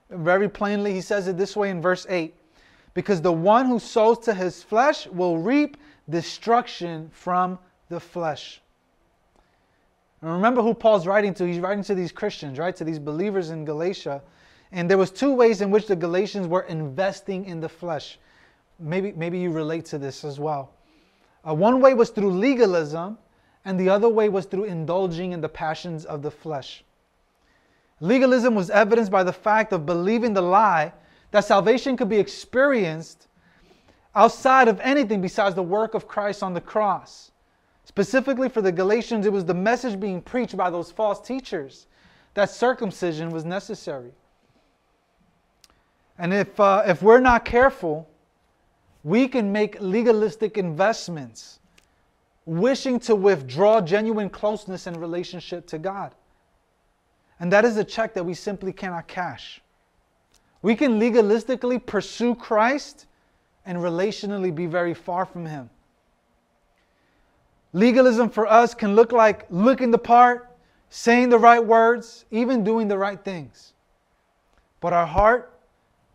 Very 0.09 0.47
plainly, 0.47 0.93
he 0.93 1.01
says 1.01 1.27
it 1.27 1.37
this 1.37 1.55
way 1.55 1.69
in 1.69 1.81
verse 1.81 2.05
8 2.09 2.33
because 2.93 3.21
the 3.21 3.31
one 3.31 3.65
who 3.65 3.77
sows 3.77 4.19
to 4.19 4.33
his 4.33 4.63
flesh 4.63 5.05
will 5.07 5.37
reap 5.37 5.77
destruction 6.09 7.09
from 7.13 7.59
the 7.89 7.99
flesh. 7.99 8.61
And 10.21 10.31
remember 10.31 10.61
who 10.61 10.73
Paul's 10.73 11.05
writing 11.05 11.33
to. 11.35 11.45
He's 11.45 11.59
writing 11.59 11.83
to 11.83 11.93
these 11.93 12.11
Christians, 12.11 12.57
right? 12.57 12.75
To 12.75 12.83
these 12.83 12.99
believers 12.99 13.49
in 13.49 13.65
Galatia. 13.65 14.21
And 14.75 14.89
there 14.89 14.97
was 14.97 15.09
two 15.09 15.31
ways 15.31 15.61
in 15.61 15.71
which 15.71 15.87
the 15.87 15.95
Galatians 15.95 16.47
were 16.47 16.63
investing 16.63 17.45
in 17.45 17.61
the 17.61 17.69
flesh. 17.69 18.19
Maybe, 18.77 19.13
maybe 19.13 19.39
you 19.39 19.49
relate 19.49 19.85
to 19.85 19.97
this 19.97 20.25
as 20.25 20.37
well. 20.37 20.73
Uh, 21.47 21.53
one 21.53 21.79
way 21.79 21.93
was 21.93 22.09
through 22.09 22.31
legalism, 22.31 23.17
and 23.63 23.79
the 23.79 23.87
other 23.87 24.09
way 24.09 24.27
was 24.27 24.45
through 24.45 24.65
indulging 24.65 25.31
in 25.31 25.39
the 25.39 25.47
passions 25.47 26.03
of 26.03 26.21
the 26.21 26.29
flesh. 26.29 26.83
Legalism 28.01 28.53
was 28.53 28.69
evidenced 28.69 29.11
by 29.11 29.23
the 29.23 29.31
fact 29.31 29.71
of 29.71 29.85
believing 29.85 30.33
the 30.33 30.41
lie 30.41 30.91
that 31.31 31.45
salvation 31.45 31.95
could 31.95 32.09
be 32.09 32.19
experienced 32.19 33.29
outside 34.13 34.67
of 34.67 34.81
anything 34.81 35.21
besides 35.21 35.55
the 35.55 35.63
work 35.63 35.93
of 35.93 36.05
Christ 36.05 36.43
on 36.43 36.53
the 36.53 36.59
cross. 36.59 37.31
Specifically 37.85 38.49
for 38.49 38.61
the 38.61 38.73
Galatians, 38.73 39.25
it 39.25 39.31
was 39.31 39.45
the 39.45 39.53
message 39.53 40.01
being 40.01 40.21
preached 40.21 40.57
by 40.57 40.69
those 40.69 40.91
false 40.91 41.25
teachers 41.25 41.87
that 42.33 42.49
circumcision 42.49 43.29
was 43.29 43.45
necessary. 43.45 44.11
And 46.17 46.33
if, 46.33 46.59
uh, 46.59 46.83
if 46.85 47.01
we're 47.01 47.19
not 47.19 47.45
careful, 47.45 48.07
we 49.03 49.27
can 49.27 49.51
make 49.51 49.77
legalistic 49.79 50.57
investments 50.57 51.59
wishing 52.45 52.99
to 53.01 53.15
withdraw 53.15 53.81
genuine 53.81 54.29
closeness 54.29 54.87
and 54.87 54.97
relationship 54.97 55.65
to 55.67 55.77
God. 55.77 56.13
And 57.39 57.51
that 57.51 57.65
is 57.65 57.77
a 57.77 57.83
check 57.83 58.13
that 58.13 58.23
we 58.23 58.33
simply 58.33 58.71
cannot 58.71 59.07
cash. 59.07 59.61
We 60.61 60.75
can 60.75 60.99
legalistically 60.99 61.85
pursue 61.85 62.33
Christ 62.33 63.07
and 63.65 63.77
relationally 63.77 64.53
be 64.53 64.67
very 64.67 64.93
far 64.93 65.25
from 65.25 65.45
Him. 65.45 65.69
Legalism 67.73 68.29
for 68.29 68.47
us 68.47 68.73
can 68.73 68.95
look 68.95 69.11
like 69.11 69.47
looking 69.49 69.91
the 69.91 69.97
part, 69.97 70.49
saying 70.89 71.29
the 71.29 71.37
right 71.37 71.63
words, 71.63 72.25
even 72.31 72.63
doing 72.63 72.87
the 72.87 72.97
right 72.97 73.21
things. 73.23 73.73
But 74.79 74.93
our 74.93 75.05
heart 75.05 75.54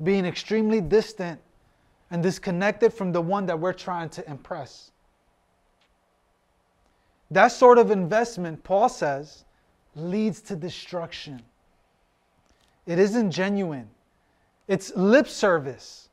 being 0.03 0.25
extremely 0.25 0.81
distant 0.81 1.41
and 2.11 2.23
disconnected 2.23 2.93
from 2.93 3.13
the 3.13 3.21
one 3.21 3.47
that 3.47 3.59
we're 3.59 3.73
trying 3.73 4.09
to 4.11 4.29
impress. 4.29 4.91
That 7.31 7.49
sort 7.49 7.79
of 7.79 7.91
investment, 7.91 8.65
Paul 8.65 8.89
says, 8.89 9.45
leads 9.95 10.41
to 10.43 10.57
destruction. 10.57 11.43
It 12.87 12.99
isn't 12.99 13.31
genuine, 13.31 13.89
it's 14.67 14.95
lip 14.97 15.29
service, 15.29 16.09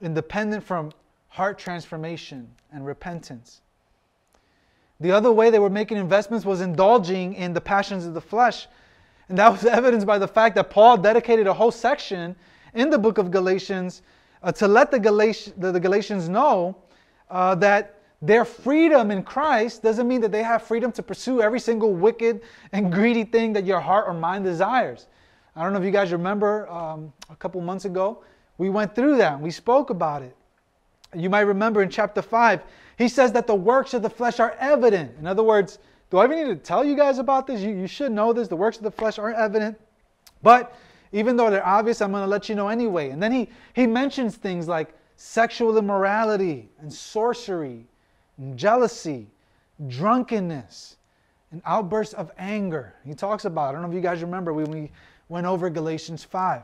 independent 0.00 0.64
from 0.64 0.92
heart 1.28 1.58
transformation 1.58 2.48
and 2.72 2.84
repentance. 2.84 3.60
The 5.00 5.12
other 5.12 5.32
way 5.32 5.50
they 5.50 5.58
were 5.58 5.70
making 5.70 5.98
investments 5.98 6.46
was 6.46 6.60
indulging 6.60 7.34
in 7.34 7.52
the 7.52 7.60
passions 7.60 8.06
of 8.06 8.14
the 8.14 8.20
flesh. 8.20 8.68
And 9.28 9.38
that 9.38 9.50
was 9.50 9.64
evidenced 9.64 10.06
by 10.06 10.18
the 10.18 10.28
fact 10.28 10.54
that 10.56 10.70
Paul 10.70 10.96
dedicated 10.96 11.46
a 11.46 11.54
whole 11.54 11.70
section 11.70 12.36
in 12.74 12.90
the 12.90 12.98
book 12.98 13.18
of 13.18 13.30
Galatians 13.30 14.02
uh, 14.42 14.52
to 14.52 14.68
let 14.68 14.90
the, 14.90 15.00
Galati- 15.00 15.52
the, 15.56 15.72
the 15.72 15.80
Galatians 15.80 16.28
know 16.28 16.76
uh, 17.30 17.54
that 17.56 18.00
their 18.20 18.44
freedom 18.44 19.10
in 19.10 19.22
Christ 19.22 19.82
doesn't 19.82 20.08
mean 20.08 20.20
that 20.22 20.32
they 20.32 20.42
have 20.42 20.62
freedom 20.62 20.90
to 20.92 21.02
pursue 21.02 21.42
every 21.42 21.60
single 21.60 21.92
wicked 21.92 22.40
and 22.72 22.92
greedy 22.92 23.24
thing 23.24 23.52
that 23.52 23.64
your 23.64 23.80
heart 23.80 24.06
or 24.08 24.14
mind 24.14 24.44
desires. 24.44 25.08
I 25.56 25.62
don't 25.62 25.72
know 25.72 25.78
if 25.78 25.84
you 25.84 25.90
guys 25.90 26.10
remember 26.10 26.68
um, 26.70 27.12
a 27.30 27.36
couple 27.36 27.60
months 27.60 27.84
ago, 27.84 28.24
we 28.58 28.70
went 28.70 28.94
through 28.94 29.18
that 29.18 29.34
and 29.34 29.42
we 29.42 29.50
spoke 29.50 29.90
about 29.90 30.22
it. 30.22 30.36
You 31.14 31.30
might 31.30 31.42
remember 31.42 31.82
in 31.82 31.90
chapter 31.90 32.22
5, 32.22 32.62
he 32.96 33.08
says 33.08 33.32
that 33.32 33.46
the 33.46 33.54
works 33.54 33.94
of 33.94 34.02
the 34.02 34.10
flesh 34.10 34.40
are 34.40 34.56
evident. 34.58 35.12
In 35.18 35.26
other 35.26 35.42
words, 35.42 35.78
do 36.10 36.18
I 36.18 36.24
even 36.24 36.38
need 36.38 36.44
to 36.44 36.56
tell 36.56 36.84
you 36.84 36.96
guys 36.96 37.18
about 37.18 37.46
this? 37.46 37.60
You, 37.60 37.70
you 37.70 37.86
should 37.86 38.12
know 38.12 38.32
this. 38.32 38.48
The 38.48 38.56
works 38.56 38.76
of 38.76 38.82
the 38.82 38.90
flesh 38.90 39.18
aren't 39.18 39.38
evident. 39.38 39.78
But 40.42 40.76
even 41.12 41.36
though 41.36 41.50
they're 41.50 41.66
obvious, 41.66 42.00
I'm 42.00 42.10
going 42.10 42.22
to 42.22 42.28
let 42.28 42.48
you 42.48 42.54
know 42.54 42.68
anyway. 42.68 43.10
And 43.10 43.22
then 43.22 43.32
he, 43.32 43.48
he 43.74 43.86
mentions 43.86 44.36
things 44.36 44.68
like 44.68 44.94
sexual 45.16 45.78
immorality 45.78 46.68
and 46.80 46.92
sorcery 46.92 47.86
and 48.36 48.58
jealousy, 48.58 49.28
drunkenness, 49.86 50.96
and 51.52 51.62
outbursts 51.64 52.14
of 52.14 52.32
anger. 52.36 52.94
He 53.04 53.14
talks 53.14 53.44
about, 53.44 53.68
I 53.68 53.72
don't 53.72 53.82
know 53.82 53.88
if 53.88 53.94
you 53.94 54.00
guys 54.00 54.22
remember 54.22 54.52
when 54.52 54.70
we 54.70 54.90
went 55.28 55.46
over 55.46 55.70
Galatians 55.70 56.24
5. 56.24 56.62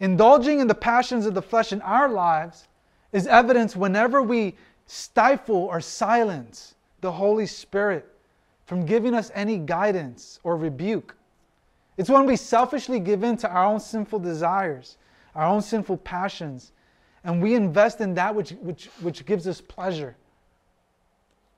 Indulging 0.00 0.60
in 0.60 0.66
the 0.66 0.74
passions 0.74 1.26
of 1.26 1.34
the 1.34 1.42
flesh 1.42 1.72
in 1.72 1.80
our 1.82 2.08
lives 2.08 2.66
is 3.12 3.26
evidence 3.26 3.76
whenever 3.76 4.22
we 4.22 4.56
stifle 4.86 5.56
or 5.56 5.80
silence 5.80 6.74
the 7.00 7.12
Holy 7.12 7.46
Spirit 7.46 8.10
from 8.66 8.86
giving 8.86 9.14
us 9.14 9.30
any 9.34 9.58
guidance 9.58 10.40
or 10.42 10.56
rebuke. 10.56 11.16
It's 11.96 12.10
when 12.10 12.26
we 12.26 12.36
selfishly 12.36 12.98
give 12.98 13.22
in 13.22 13.36
to 13.38 13.48
our 13.48 13.66
own 13.66 13.80
sinful 13.80 14.20
desires, 14.20 14.96
our 15.34 15.46
own 15.46 15.62
sinful 15.62 15.98
passions, 15.98 16.72
and 17.22 17.42
we 17.42 17.54
invest 17.54 18.00
in 18.00 18.14
that 18.14 18.34
which, 18.34 18.50
which, 18.60 18.86
which 19.00 19.24
gives 19.24 19.46
us 19.46 19.60
pleasure. 19.60 20.16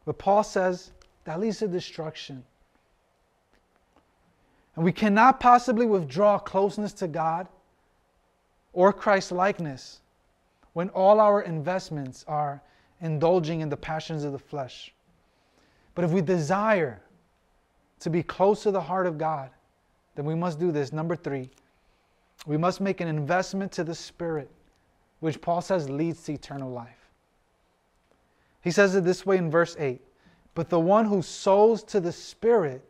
But 0.04 0.18
Paul 0.18 0.44
says 0.44 0.92
that 1.24 1.40
leads 1.40 1.58
to 1.58 1.68
destruction. 1.68 2.44
And 4.76 4.84
we 4.84 4.92
cannot 4.92 5.40
possibly 5.40 5.86
withdraw 5.86 6.38
closeness 6.38 6.92
to 6.94 7.08
God 7.08 7.48
or 8.72 8.92
Christ 8.92 9.32
likeness 9.32 10.00
when 10.74 10.90
all 10.90 11.18
our 11.18 11.40
investments 11.40 12.24
are 12.28 12.62
indulging 13.00 13.60
in 13.60 13.70
the 13.70 13.76
passions 13.76 14.22
of 14.22 14.32
the 14.32 14.38
flesh. 14.38 14.92
But 15.96 16.04
if 16.04 16.12
we 16.12 16.20
desire 16.20 17.00
to 18.00 18.10
be 18.10 18.22
close 18.22 18.62
to 18.62 18.70
the 18.70 18.80
heart 18.80 19.06
of 19.06 19.18
God, 19.18 19.50
then 20.14 20.26
we 20.26 20.34
must 20.34 20.60
do 20.60 20.70
this. 20.70 20.92
Number 20.92 21.16
three, 21.16 21.50
we 22.46 22.56
must 22.56 22.80
make 22.80 23.00
an 23.00 23.08
investment 23.08 23.72
to 23.72 23.82
the 23.82 23.94
Spirit, 23.94 24.50
which 25.20 25.40
Paul 25.40 25.62
says 25.62 25.88
leads 25.88 26.22
to 26.24 26.34
eternal 26.34 26.70
life. 26.70 27.08
He 28.60 28.70
says 28.70 28.94
it 28.94 29.04
this 29.04 29.24
way 29.24 29.38
in 29.38 29.50
verse 29.50 29.74
8 29.78 30.00
But 30.54 30.68
the 30.68 30.78
one 30.78 31.06
who 31.06 31.22
sows 31.22 31.82
to 31.84 31.98
the 31.98 32.12
Spirit 32.12 32.84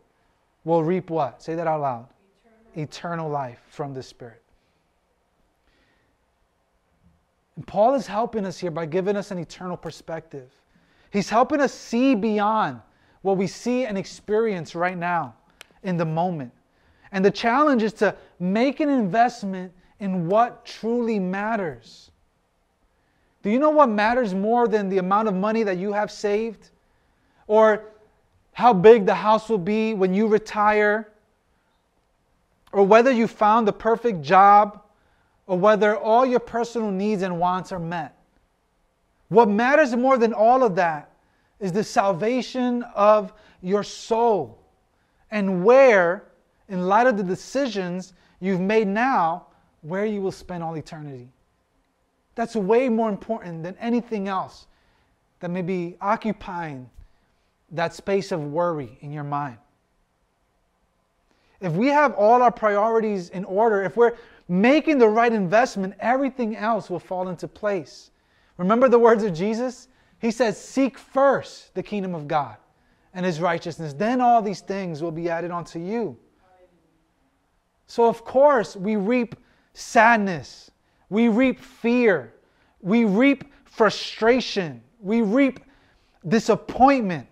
will 0.65 0.83
reap 0.83 1.09
what? 1.09 1.41
Say 1.41 1.55
that 1.55 1.69
out 1.69 1.81
loud. 1.81 2.09
Eternal, 2.75 2.83
Eternal 2.83 3.31
life 3.31 3.63
from 3.69 3.95
the 3.95 4.03
Spirit. 4.03 4.43
And 7.55 7.65
Paul 7.65 7.95
is 7.95 8.09
helping 8.09 8.45
us 8.45 8.59
here 8.59 8.73
by 8.73 8.85
giving 8.85 9.17
us 9.17 9.31
an 9.31 9.39
eternal 9.39 9.77
perspective. 9.77 10.51
He's 11.13 11.31
helping 11.31 11.61
us 11.61 11.73
see 11.73 12.17
beyond 12.17 12.81
what 13.27 13.37
we 13.37 13.47
see 13.47 13.85
and 13.85 13.99
experience 13.99 14.75
right 14.75 14.97
now 14.97 15.35
in 15.83 15.97
the 15.97 16.05
moment. 16.05 16.53
And 17.11 17.25
the 17.25 17.31
challenge 17.31 17.83
is 17.83 17.93
to 17.95 18.15
make 18.39 18.81
an 18.81 18.89
investment 18.89 19.73
in 19.99 20.29
what 20.29 20.65
truly 20.65 21.19
matters. 21.19 22.11
Do 23.43 23.51
you 23.51 23.59
know 23.59 23.71
what 23.71 23.89
matters 23.89 24.35
more 24.35 24.69
than 24.69 24.89
the 24.89 24.99
amount 24.99 25.29
of 25.29 25.35
money 25.35 25.63
that 25.65 25.77
you 25.77 25.93
have 25.93 26.11
saved? 26.11 26.71
Or 27.49 27.85
how 28.53 28.73
big 28.73 29.07
the 29.07 29.15
house 29.15 29.49
will 29.49 29.59
be 29.59 29.95
when 29.95 30.15
you 30.15 30.29
retire? 30.29 31.13
Or 32.73 32.85
whether 32.85 33.11
you 33.11 33.27
found 33.27 33.67
the 33.67 33.73
perfect 33.73 34.23
job? 34.23 34.83
or 35.47 35.57
whether 35.57 35.97
all 35.97 36.27
your 36.27 36.41
personal 36.41 36.91
needs 36.91 37.23
and 37.23 37.39
wants 37.39 37.71
are 37.73 37.79
met. 37.79 38.17
What 39.29 39.49
matters 39.49 39.95
more 39.95 40.19
than 40.19 40.33
all 40.33 40.63
of 40.63 40.75
that 40.77 41.11
is 41.61 41.73
the 41.73 41.85
salvation 41.85 42.83
of 42.95 43.33
your 43.63 43.83
soul 43.83 44.59
and 45.31 45.65
where, 45.65 46.25
in 46.69 46.87
light 46.87 47.07
of 47.07 47.17
the 47.17 47.23
decisions 47.23 48.13
you've 48.41 48.61
made 48.61 48.87
now, 48.87 49.47
where 49.83 50.05
you 50.05 50.21
will 50.21 50.33
spend 50.33 50.63
all 50.63 50.75
eternity. 50.77 51.29
That's 52.35 52.55
way 52.55 52.89
more 52.89 53.09
important 53.09 53.63
than 53.63 53.77
anything 53.81 54.29
else 54.29 54.67
that 55.41 55.51
may 55.51 55.63
be 55.63 55.97
occupying 56.01 56.89
that 57.71 57.95
space 57.95 58.33
of 58.33 58.53
worry 58.53 58.99
in 59.01 59.13
your 59.13 59.25
mind. 59.25 59.59
If 61.61 61.73
we 61.73 61.89
have 61.89 62.13
all 62.15 62.43
our 62.43 62.51
priorities 62.51 63.31
in 63.31 63.45
order, 63.45 63.83
if 63.83 63.97
we're 63.97 64.17
making 64.49 64.99
the 64.99 65.09
right 65.09 65.33
investment, 65.33 65.95
everything 65.99 66.57
else 66.57 66.91
will 66.91 67.01
fall 67.01 67.29
into 67.29 67.49
place. 67.49 68.11
Remember 68.59 68.89
the 68.89 68.99
words 68.99 69.23
of 69.25 69.35
Jesus? 69.35 69.89
He 70.19 70.31
says, 70.31 70.61
Seek 70.61 70.99
first 70.99 71.75
the 71.75 71.83
kingdom 71.83 72.15
of 72.15 72.27
God 72.27 72.57
and 73.15 73.25
his 73.25 73.41
righteousness, 73.41 73.93
then 73.93 74.21
all 74.21 74.43
these 74.43 74.61
things 74.61 75.03
will 75.03 75.11
be 75.11 75.29
added 75.29 75.51
unto 75.51 75.79
you. 75.79 76.19
So, 77.87 78.09
of 78.09 78.25
course, 78.25 78.77
we 78.77 78.97
reap 78.97 79.37
sadness, 79.73 80.71
we 81.09 81.29
reap 81.29 81.61
fear, 81.61 82.35
we 82.81 83.05
reap 83.05 83.45
frustration, 83.65 84.83
we 85.01 85.23
reap 85.23 85.61
disappointment 86.27 87.29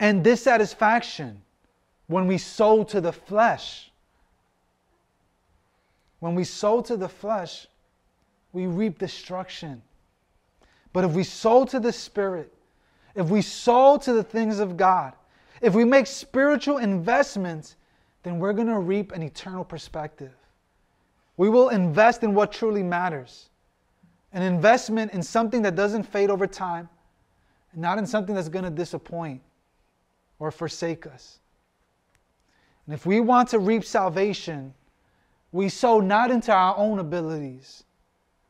and 0.00 0.24
dissatisfaction 0.24 1.42
when 2.06 2.26
we 2.26 2.38
sow 2.38 2.82
to 2.84 3.00
the 3.00 3.12
flesh. 3.12 3.90
When 6.20 6.34
we 6.34 6.44
sow 6.44 6.80
to 6.82 6.96
the 6.96 7.08
flesh, 7.08 7.66
we 8.52 8.66
reap 8.66 8.98
destruction. 8.98 9.82
But 10.92 11.04
if 11.04 11.12
we 11.12 11.24
sow 11.24 11.64
to 11.66 11.80
the 11.80 11.92
Spirit, 11.92 12.52
if 13.14 13.28
we 13.28 13.42
sow 13.42 13.98
to 13.98 14.12
the 14.12 14.22
things 14.22 14.58
of 14.58 14.76
God, 14.76 15.12
if 15.60 15.74
we 15.74 15.84
make 15.84 16.06
spiritual 16.06 16.78
investments, 16.78 17.76
then 18.22 18.38
we're 18.38 18.52
going 18.52 18.68
to 18.68 18.78
reap 18.78 19.12
an 19.12 19.22
eternal 19.22 19.64
perspective. 19.64 20.32
We 21.36 21.48
will 21.48 21.68
invest 21.68 22.22
in 22.22 22.34
what 22.34 22.52
truly 22.52 22.82
matters 22.82 23.48
an 24.32 24.42
investment 24.42 25.12
in 25.12 25.22
something 25.22 25.62
that 25.62 25.74
doesn't 25.74 26.02
fade 26.02 26.28
over 26.28 26.46
time, 26.46 26.88
not 27.74 27.96
in 27.96 28.06
something 28.06 28.34
that's 28.34 28.50
going 28.50 28.64
to 28.64 28.70
disappoint 28.70 29.40
or 30.38 30.50
forsake 30.50 31.06
us. 31.06 31.38
And 32.86 32.94
if 32.94 33.06
we 33.06 33.20
want 33.20 33.48
to 33.50 33.58
reap 33.58 33.84
salvation, 33.84 34.74
we 35.50 35.68
sow 35.68 36.00
not 36.00 36.30
into 36.30 36.52
our 36.52 36.76
own 36.76 36.98
abilities, 36.98 37.84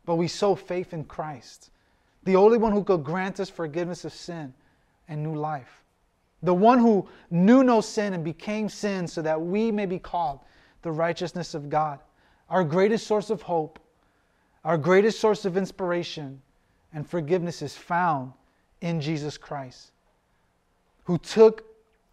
but 0.05 0.17
we 0.17 0.27
sow 0.27 0.55
faith 0.55 0.93
in 0.93 1.05
Christ. 1.05 1.71
The 2.29 2.37
only 2.37 2.59
one 2.59 2.73
who 2.73 2.85
could 2.85 3.03
grant 3.03 3.41
us 3.41 3.49
forgiveness 3.49 4.05
of 4.05 4.13
sin 4.13 4.53
and 5.09 5.23
new 5.23 5.35
life, 5.35 5.83
the 6.43 6.53
one 6.53 6.79
who 6.79 7.09
knew 7.31 7.65
no 7.65 7.81
sin 7.81 8.13
and 8.13 8.23
became 8.23 8.69
sin 8.69 9.09
so 9.09 9.23
that 9.23 9.41
we 9.41 9.73
may 9.73 9.87
be 9.87 9.99
called 9.99 10.41
the 10.83 10.93
righteousness 10.93 11.55
of 11.55 11.71
God, 11.71 12.01
our 12.51 12.65
greatest 12.65 13.07
source 13.07 13.31
of 13.31 13.41
hope, 13.41 13.79
our 14.63 14.77
greatest 14.77 15.21
source 15.21 15.47
of 15.47 15.57
inspiration 15.57 16.43
and 16.93 17.09
forgiveness 17.09 17.63
is 17.63 17.75
found 17.75 18.35
in 18.83 19.01
Jesus 19.01 19.39
Christ, 19.39 19.93
who 21.05 21.17
took 21.17 21.65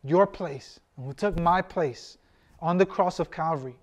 your 0.01 0.25
place, 0.25 0.79
and 0.95 1.05
who 1.05 1.12
took 1.12 1.38
my 1.38 1.62
place 1.62 2.17
on 2.62 2.77
the 2.77 2.86
cross 2.86 3.19
of 3.19 3.29
Calvary, 3.29 3.75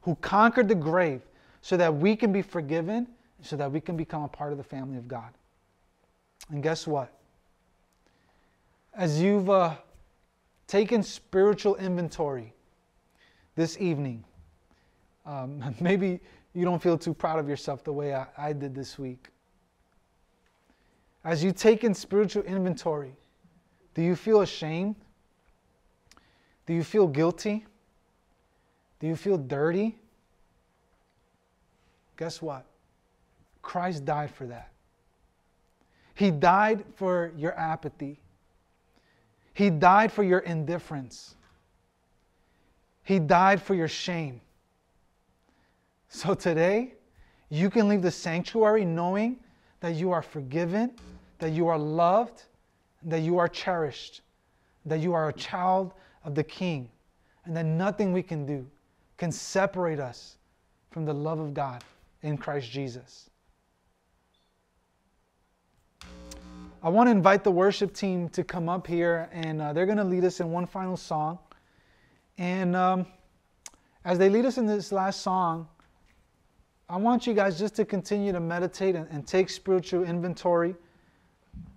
who 0.00 0.16
conquered 0.16 0.66
the 0.66 0.74
grave 0.74 1.22
so 1.62 1.76
that 1.76 1.94
we 1.94 2.16
can 2.16 2.32
be 2.32 2.42
forgiven, 2.42 3.06
so 3.42 3.54
that 3.54 3.70
we 3.70 3.80
can 3.80 3.96
become 3.96 4.24
a 4.24 4.28
part 4.28 4.50
of 4.50 4.58
the 4.58 4.64
family 4.64 4.98
of 4.98 5.06
God. 5.06 5.32
And 6.50 6.62
guess 6.62 6.86
what? 6.86 7.12
As 8.94 9.20
you've 9.20 9.50
uh, 9.50 9.74
taken 10.66 11.02
spiritual 11.02 11.76
inventory 11.76 12.54
this 13.54 13.78
evening, 13.80 14.24
um, 15.26 15.74
maybe 15.80 16.20
you 16.54 16.64
don't 16.64 16.82
feel 16.82 16.98
too 16.98 17.14
proud 17.14 17.38
of 17.38 17.48
yourself 17.48 17.84
the 17.84 17.92
way 17.92 18.14
I, 18.14 18.26
I 18.36 18.52
did 18.52 18.74
this 18.74 18.98
week. 18.98 19.28
As 21.24 21.44
you 21.44 21.52
take 21.52 21.84
in 21.84 21.94
spiritual 21.94 22.42
inventory, 22.44 23.14
do 23.94 24.02
you 24.02 24.16
feel 24.16 24.40
ashamed? 24.40 24.96
Do 26.66 26.72
you 26.72 26.84
feel 26.84 27.06
guilty? 27.06 27.66
Do 29.00 29.06
you 29.06 29.16
feel 29.16 29.36
dirty? 29.36 29.96
Guess 32.16 32.42
what? 32.42 32.64
Christ 33.62 34.04
died 34.04 34.30
for 34.30 34.46
that. 34.46 34.70
He 36.18 36.32
died 36.32 36.84
for 36.96 37.32
your 37.36 37.56
apathy. 37.56 38.18
He 39.54 39.70
died 39.70 40.10
for 40.10 40.24
your 40.24 40.40
indifference. 40.40 41.36
He 43.04 43.20
died 43.20 43.62
for 43.62 43.76
your 43.76 43.86
shame. 43.86 44.40
So 46.08 46.34
today, 46.34 46.94
you 47.50 47.70
can 47.70 47.86
leave 47.86 48.02
the 48.02 48.10
sanctuary 48.10 48.84
knowing 48.84 49.38
that 49.78 49.94
you 49.94 50.10
are 50.10 50.20
forgiven, 50.20 50.90
that 51.38 51.52
you 51.52 51.68
are 51.68 51.78
loved, 51.78 52.42
that 53.04 53.20
you 53.20 53.38
are 53.38 53.46
cherished, 53.46 54.22
that 54.86 54.98
you 54.98 55.12
are 55.12 55.28
a 55.28 55.32
child 55.32 55.94
of 56.24 56.34
the 56.34 56.42
King, 56.42 56.90
and 57.44 57.56
that 57.56 57.64
nothing 57.64 58.12
we 58.12 58.24
can 58.24 58.44
do 58.44 58.66
can 59.18 59.30
separate 59.30 60.00
us 60.00 60.36
from 60.90 61.04
the 61.04 61.14
love 61.14 61.38
of 61.38 61.54
God 61.54 61.84
in 62.22 62.36
Christ 62.36 62.68
Jesus. 62.72 63.30
I 66.80 66.90
want 66.90 67.08
to 67.08 67.10
invite 67.10 67.42
the 67.42 67.50
worship 67.50 67.92
team 67.92 68.28
to 68.30 68.44
come 68.44 68.68
up 68.68 68.86
here, 68.86 69.28
and 69.32 69.60
uh, 69.60 69.72
they're 69.72 69.86
going 69.86 69.98
to 69.98 70.04
lead 70.04 70.24
us 70.24 70.38
in 70.38 70.52
one 70.52 70.64
final 70.64 70.96
song. 70.96 71.40
And 72.38 72.76
um, 72.76 73.06
as 74.04 74.16
they 74.16 74.28
lead 74.28 74.44
us 74.44 74.58
in 74.58 74.66
this 74.66 74.92
last 74.92 75.22
song, 75.22 75.66
I 76.88 76.96
want 76.96 77.26
you 77.26 77.34
guys 77.34 77.58
just 77.58 77.74
to 77.76 77.84
continue 77.84 78.30
to 78.30 78.38
meditate 78.38 78.94
and, 78.94 79.08
and 79.10 79.26
take 79.26 79.50
spiritual 79.50 80.04
inventory. 80.04 80.76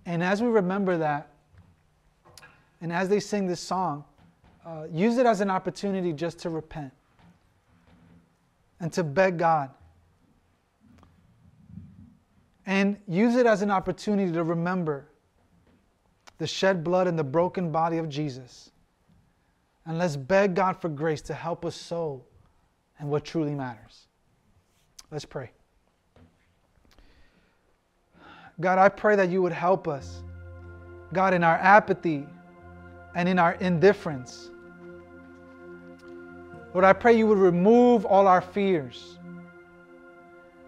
And 0.06 0.22
as 0.22 0.40
we 0.40 0.48
remember 0.48 0.96
that, 0.98 1.32
and 2.80 2.92
as 2.92 3.08
they 3.08 3.18
sing 3.18 3.48
this 3.48 3.60
song, 3.60 4.04
uh, 4.64 4.84
use 4.88 5.18
it 5.18 5.26
as 5.26 5.40
an 5.40 5.50
opportunity 5.50 6.12
just 6.12 6.38
to 6.40 6.50
repent 6.50 6.92
and 8.78 8.92
to 8.92 9.02
beg 9.02 9.36
God 9.36 9.70
and 12.66 12.96
use 13.08 13.36
it 13.36 13.46
as 13.46 13.62
an 13.62 13.70
opportunity 13.70 14.32
to 14.32 14.44
remember 14.44 15.08
the 16.38 16.46
shed 16.46 16.82
blood 16.84 17.06
and 17.06 17.18
the 17.18 17.24
broken 17.24 17.70
body 17.70 17.98
of 17.98 18.08
Jesus. 18.08 18.70
And 19.86 19.98
let's 19.98 20.16
beg 20.16 20.54
God 20.54 20.80
for 20.80 20.88
grace 20.88 21.22
to 21.22 21.34
help 21.34 21.64
us 21.64 21.74
sow 21.74 22.24
and 22.98 23.08
what 23.08 23.24
truly 23.24 23.54
matters. 23.54 24.06
Let's 25.10 25.24
pray. 25.24 25.50
God, 28.60 28.78
I 28.78 28.88
pray 28.88 29.16
that 29.16 29.28
you 29.28 29.42
would 29.42 29.52
help 29.52 29.88
us, 29.88 30.22
God, 31.12 31.34
in 31.34 31.42
our 31.42 31.56
apathy 31.56 32.26
and 33.14 33.28
in 33.28 33.38
our 33.38 33.54
indifference. 33.54 34.50
Lord, 36.72 36.84
I 36.84 36.92
pray 36.92 37.16
you 37.16 37.26
would 37.26 37.38
remove 37.38 38.06
all 38.06 38.26
our 38.26 38.40
fears 38.40 39.18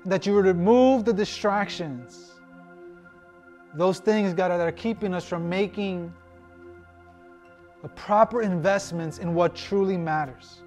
that 0.04 0.26
you 0.26 0.34
would 0.34 0.44
remove 0.44 1.04
the 1.04 1.12
distractions, 1.12 2.32
those 3.74 3.98
things, 3.98 4.34
God, 4.34 4.48
that 4.48 4.60
are 4.60 4.72
keeping 4.72 5.14
us 5.14 5.24
from 5.24 5.48
making 5.48 6.12
the 7.82 7.88
proper 7.90 8.42
investments 8.42 9.18
in 9.18 9.34
what 9.34 9.54
truly 9.54 9.96
matters. 9.96 10.62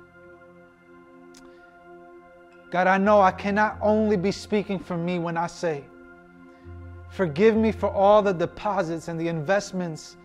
God, 2.69 2.87
I 2.87 2.97
know 2.97 3.21
I 3.21 3.31
cannot 3.31 3.77
only 3.81 4.17
be 4.17 4.31
speaking 4.31 4.77
for 4.77 4.97
me 4.97 5.19
when 5.19 5.37
I 5.37 5.47
say, 5.47 5.85
Forgive 7.09 7.55
me 7.55 7.71
for 7.71 7.89
all 7.89 8.21
the 8.21 8.33
deposits 8.33 9.07
and 9.07 9.19
the 9.19 9.29
investments 9.29 10.17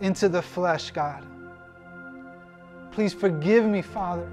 into 0.00 0.28
the 0.28 0.40
flesh, 0.40 0.92
God. 0.92 1.26
Please 2.92 3.12
forgive 3.12 3.64
me, 3.64 3.82
Father. 3.82 4.30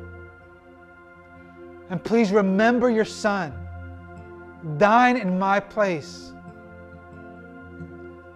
And 1.89 2.01
please 2.03 2.31
remember 2.31 2.89
your 2.89 3.03
Son 3.03 3.51
dying 4.77 5.17
in 5.17 5.37
my 5.39 5.59
place 5.59 6.33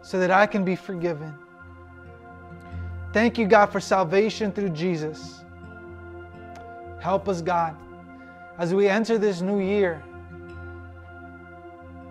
so 0.02 0.20
that 0.20 0.32
I 0.32 0.46
can 0.46 0.64
be 0.64 0.76
forgiven. 0.76 1.34
Thank 3.14 3.38
you, 3.38 3.48
God, 3.48 3.68
for 3.68 3.80
salvation 3.80 4.52
through 4.52 4.70
Jesus. 4.70 5.44
Help 7.00 7.30
us, 7.30 7.42
God, 7.42 7.76
as 8.58 8.74
we 8.74 8.88
enter 8.88 9.18
this 9.18 9.42
new 9.42 9.60
year, 9.60 10.04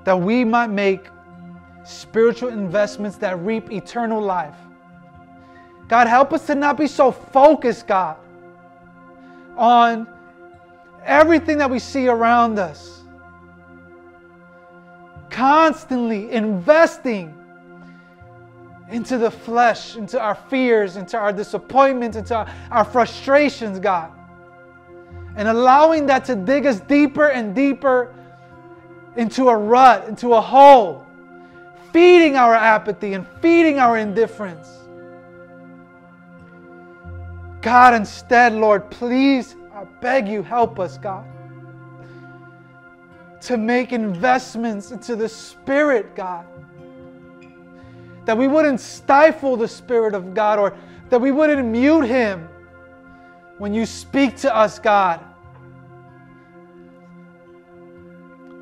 that 0.04 0.18
we 0.18 0.44
might 0.44 0.68
make 0.68 1.08
spiritual 1.84 2.48
investments 2.48 3.16
that 3.18 3.38
reap 3.40 3.70
eternal 3.70 4.20
life. 4.20 4.56
God, 5.88 6.06
help 6.06 6.32
us 6.32 6.46
to 6.46 6.54
not 6.54 6.78
be 6.78 6.86
so 6.86 7.12
focused, 7.12 7.86
God, 7.86 8.16
on 9.56 10.08
everything 11.04 11.58
that 11.58 11.70
we 11.70 11.78
see 11.78 12.08
around 12.08 12.58
us 12.58 13.03
constantly 15.34 16.30
investing 16.30 17.34
into 18.88 19.18
the 19.18 19.30
flesh, 19.30 19.96
into 19.96 20.20
our 20.20 20.36
fears, 20.36 20.94
into 20.94 21.18
our 21.18 21.32
disappointments, 21.32 22.16
into 22.16 22.46
our, 22.70 22.84
frustrations, 22.84 23.80
God. 23.80 24.12
And 25.34 25.48
allowing 25.48 26.06
that 26.06 26.24
to 26.26 26.36
dig 26.36 26.66
us 26.66 26.78
deeper 26.78 27.30
and 27.30 27.52
deeper 27.52 28.14
into 29.16 29.48
a 29.48 29.56
rut, 29.56 30.08
into 30.08 30.34
a 30.34 30.40
hole, 30.40 31.04
feeding 31.92 32.36
our 32.36 32.54
apathy 32.54 33.14
and 33.14 33.26
feeding 33.42 33.80
our 33.80 33.98
indifference. 33.98 34.68
God, 37.60 37.94
instead, 37.94 38.52
Lord, 38.52 38.88
please, 38.88 39.56
I 39.74 39.82
beg 40.00 40.28
you, 40.28 40.44
help 40.44 40.78
us, 40.78 40.96
God 40.96 41.26
to 43.44 43.58
make 43.58 43.92
investments 43.92 44.90
into 44.90 45.14
the 45.14 45.28
Spirit, 45.28 46.14
God. 46.16 46.46
That 48.24 48.38
we 48.38 48.48
wouldn't 48.48 48.80
stifle 48.80 49.54
the 49.56 49.68
Spirit 49.68 50.14
of 50.14 50.32
God 50.32 50.58
or 50.58 50.74
that 51.10 51.20
we 51.20 51.30
wouldn't 51.30 51.66
mute 51.66 52.06
Him 52.06 52.48
when 53.58 53.74
you 53.74 53.84
speak 53.84 54.36
to 54.38 54.54
us, 54.54 54.78
God. 54.78 55.20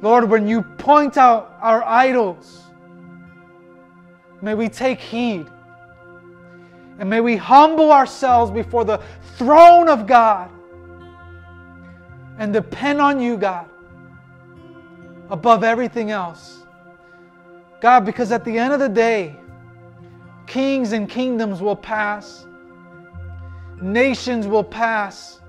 Lord, 0.02 0.28
when 0.28 0.48
you 0.48 0.62
point 0.62 1.16
out 1.16 1.56
our 1.60 1.84
idols, 1.84 2.62
may 4.40 4.54
we 4.54 4.68
take 4.68 4.98
heed. 4.98 5.46
And 6.98 7.08
may 7.08 7.20
we 7.20 7.36
humble 7.36 7.92
ourselves 7.92 8.50
before 8.50 8.84
the 8.84 9.00
throne 9.36 9.88
of 9.88 10.08
God 10.08 10.50
and 12.38 12.52
depend 12.52 13.00
on 13.00 13.20
you, 13.20 13.36
God 13.36 13.68
above 15.30 15.64
everything 15.64 16.10
else. 16.10 16.62
God, 17.80 18.04
because 18.04 18.30
at 18.32 18.44
the 18.44 18.56
end 18.56 18.72
of 18.72 18.80
the 18.80 18.88
day, 18.88 19.36
kings 20.46 20.92
and 20.92 21.08
kingdoms 21.08 21.60
will 21.60 21.76
pass, 21.76 22.46
nations 23.80 24.46
will 24.46 24.64
pass, 24.64 25.40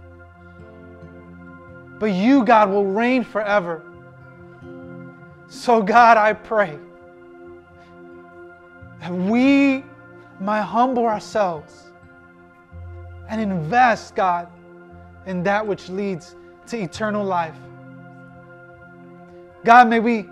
but 1.99 2.07
you, 2.07 2.43
God, 2.43 2.69
will 2.69 2.85
reign 2.85 3.23
forever. 3.23 3.83
So, 5.47 5.81
God, 5.81 6.17
I 6.17 6.33
pray 6.33 6.79
that 8.99 9.13
we 9.13 9.83
might 10.39 10.61
humble 10.61 11.05
ourselves 11.05 11.91
and 13.29 13.39
invest, 13.39 14.15
God, 14.15 14.47
in 15.25 15.43
that 15.43 15.65
which 15.65 15.89
leads 15.89 16.35
to 16.67 16.77
eternal 16.77 17.23
life. 17.23 17.55
God, 19.63 19.89
may 19.89 19.99
we 19.99 20.29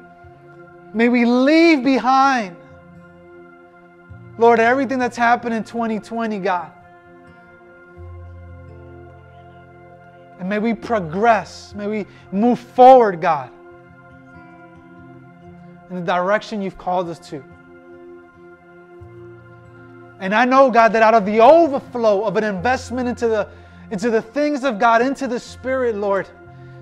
May 0.94 1.08
we 1.08 1.26
leave 1.26 1.84
behind, 1.84 2.56
Lord, 4.38 4.60
everything 4.60 5.00
that's 5.00 5.18
happened 5.18 5.56
in 5.56 5.64
2020, 5.64 6.40
God. 6.40 6.72
And 10.40 10.50
may 10.50 10.60
we 10.60 10.74
progress. 10.74 11.74
May 11.76 11.88
we 11.88 12.08
move 12.32 12.60
forward, 12.60 13.22
God, 13.22 13.52
in 15.90 15.96
the 15.98 16.02
direction 16.02 16.62
you've 16.62 16.78
called 16.78 17.08
us 17.10 17.20
to. 17.30 17.44
And 20.20 20.36
I 20.36 20.46
know, 20.46 20.70
God, 20.70 20.94
that 20.94 21.04
out 21.04 21.14
of 21.14 21.26
the 21.26 21.40
overflow 21.40 22.26
of 22.26 22.38
an 22.38 22.44
investment 22.44 23.08
into 23.08 23.28
the, 23.28 23.48
into 23.92 24.10
the 24.10 24.22
things 24.22 24.64
of 24.64 24.78
God, 24.78 25.02
into 25.02 25.28
the 25.28 25.40
Spirit, 25.40 25.96
Lord, 25.96 26.28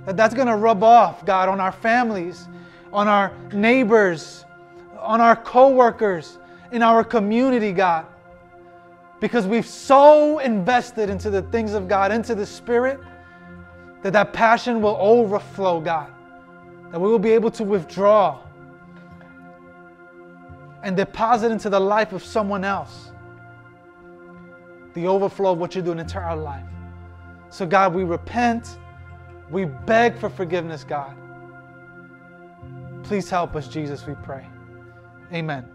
that 0.09 0.17
that's 0.17 0.33
going 0.33 0.47
to 0.47 0.55
rub 0.55 0.81
off, 0.81 1.23
God, 1.23 1.49
on 1.49 1.59
our 1.59 1.71
families, 1.71 2.47
on 2.91 3.07
our 3.07 3.31
neighbors, 3.53 4.43
on 4.97 5.21
our 5.21 5.35
co-workers, 5.35 6.39
in 6.71 6.81
our 6.81 7.03
community, 7.03 7.71
God. 7.71 8.07
Because 9.19 9.45
we've 9.45 9.67
so 9.67 10.39
invested 10.39 11.11
into 11.11 11.29
the 11.29 11.43
things 11.43 11.73
of 11.75 11.87
God, 11.87 12.11
into 12.11 12.33
the 12.33 12.43
Spirit, 12.43 12.99
that 14.01 14.11
that 14.13 14.33
passion 14.33 14.81
will 14.81 14.97
overflow, 14.99 15.79
God. 15.79 16.11
That 16.89 16.99
we 16.99 17.07
will 17.07 17.19
be 17.19 17.29
able 17.29 17.51
to 17.51 17.63
withdraw 17.63 18.39
and 20.81 20.97
deposit 20.97 21.51
into 21.51 21.69
the 21.69 21.79
life 21.79 22.13
of 22.13 22.23
someone 22.23 22.63
else 22.63 23.11
the 24.95 25.05
overflow 25.05 25.51
of 25.51 25.59
what 25.59 25.75
you're 25.75 25.83
doing 25.83 25.99
into 25.99 26.17
our 26.17 26.35
life. 26.35 26.65
So, 27.51 27.67
God, 27.67 27.93
we 27.93 28.03
repent. 28.03 28.79
We 29.51 29.65
beg 29.65 30.17
for 30.17 30.29
forgiveness, 30.29 30.83
God. 30.83 31.15
Please 33.03 33.29
help 33.29 33.55
us, 33.55 33.67
Jesus, 33.67 34.05
we 34.05 34.13
pray. 34.23 34.45
Amen. 35.33 35.65